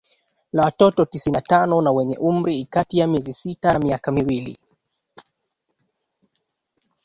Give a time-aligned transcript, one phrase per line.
[0.53, 4.57] la watoto tisini na tano wenye umri kati ya miezi sita na miaka miwili